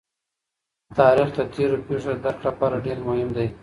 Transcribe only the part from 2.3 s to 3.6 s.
لپاره ډېر مهم دی.